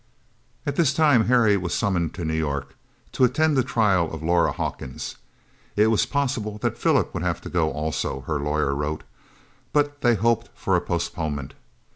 [0.65, 2.73] At this time Harry was summoned to New York,
[3.11, 5.17] to attend the trial of Laura Hawkins.
[5.75, 9.03] It was possible that Philip would have to go also, her lawyer wrote,
[9.71, 11.53] but they hoped for a postponement.